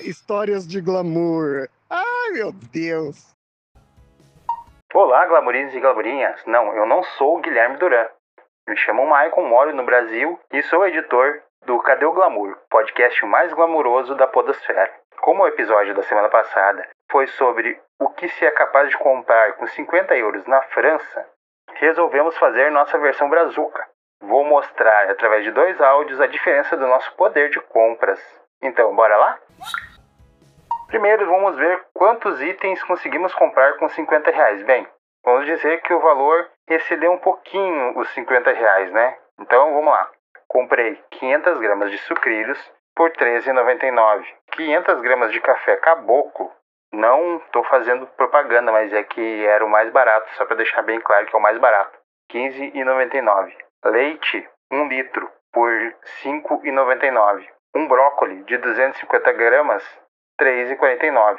[0.00, 1.68] Histórias de glamour.
[1.88, 3.34] Ai, meu Deus.
[4.92, 6.44] Olá, glamourinhos e glamourinhas.
[6.46, 8.06] Não, eu não sou o Guilherme Duran.
[8.68, 13.52] Me chamo Maicon, moro no Brasil e sou editor do Cadê o Glamour, podcast mais
[13.52, 14.92] glamuroso da podosfera.
[15.20, 19.54] Como o episódio da semana passada foi sobre o que se é capaz de comprar
[19.54, 21.26] com 50 euros na França,
[21.74, 23.86] resolvemos fazer nossa versão brazuca.
[24.20, 28.20] Vou mostrar através de dois áudios a diferença do nosso poder de compras.
[28.62, 29.38] Então, bora lá?
[30.86, 34.62] Primeiro, vamos ver quantos itens conseguimos comprar com 50 reais.
[34.62, 34.86] Bem,
[35.24, 39.16] vamos dizer que o valor excedeu um pouquinho os 50 reais, né?
[39.40, 40.10] Então, vamos lá.
[40.48, 42.58] Comprei 500 gramas de sucrilhos
[42.94, 44.24] por R$ 13,99.
[44.52, 46.50] 500 gramas de café caboclo.
[46.92, 51.00] Não estou fazendo propaganda, mas é que era o mais barato, só para deixar bem
[51.00, 51.98] claro que é o mais barato.
[52.32, 53.52] R$ 15,99.
[53.84, 57.46] Leite, 1 litro, por R$ 5,99.
[57.76, 59.84] Um brócolis de 250 gramas,
[60.40, 61.38] R$ 3,49.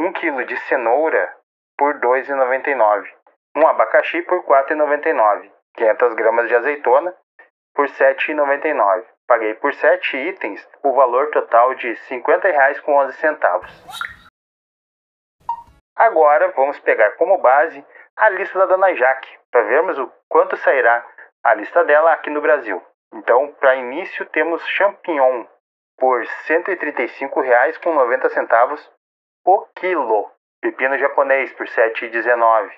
[0.00, 1.32] 1 kg de cenoura
[1.78, 3.08] por R$ 2,99.
[3.56, 5.48] Um abacaxi por R$ 4,99.
[5.76, 7.14] 500 gramas de azeitona
[7.72, 9.04] por R$ 7,99.
[9.28, 13.62] Paguei por 7 itens o valor total de R$ 50,11.
[15.94, 21.06] Agora vamos pegar como base a lista da Dona Jaque para vermos o quanto sairá
[21.44, 22.82] a lista dela aqui no Brasil.
[23.14, 25.46] Então, para início, temos champignon
[25.98, 28.90] por R$ 135,90
[29.44, 30.30] o quilo.
[30.60, 32.70] Pepino japonês por R$ 7,19.